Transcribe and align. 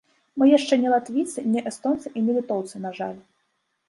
Мы 0.41 0.45
яшчэ 0.51 0.77
не 0.85 0.89
латвійцы, 0.93 1.43
не 1.55 1.61
эстонцы 1.71 2.13
і 2.21 2.23
не 2.31 2.35
літоўцы, 2.39 2.81
на 2.87 2.95
жаль. 3.01 3.19